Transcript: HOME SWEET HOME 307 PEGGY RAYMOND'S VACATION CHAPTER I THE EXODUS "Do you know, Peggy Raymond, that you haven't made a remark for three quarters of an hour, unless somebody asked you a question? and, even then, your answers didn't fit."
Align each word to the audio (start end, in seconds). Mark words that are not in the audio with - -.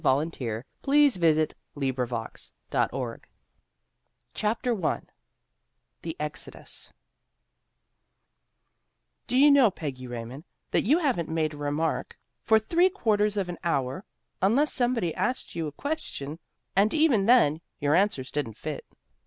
HOME 0.03 0.31
SWEET 0.31 0.41
HOME 0.43 0.63
307 0.81 1.47
PEGGY 1.75 1.91
RAYMOND'S 1.93 2.53
VACATION 2.71 3.21
CHAPTER 4.33 4.83
I 4.87 5.01
THE 6.01 6.17
EXODUS 6.19 6.91
"Do 9.27 9.37
you 9.37 9.51
know, 9.51 9.69
Peggy 9.69 10.07
Raymond, 10.07 10.45
that 10.71 10.81
you 10.81 10.97
haven't 10.97 11.29
made 11.29 11.53
a 11.53 11.57
remark 11.57 12.17
for 12.41 12.57
three 12.57 12.89
quarters 12.89 13.37
of 13.37 13.47
an 13.47 13.59
hour, 13.63 14.03
unless 14.41 14.73
somebody 14.73 15.13
asked 15.13 15.53
you 15.55 15.67
a 15.67 15.71
question? 15.71 16.39
and, 16.75 16.95
even 16.95 17.27
then, 17.27 17.61
your 17.79 17.93
answers 17.93 18.31
didn't 18.31 18.57
fit." 18.57 18.87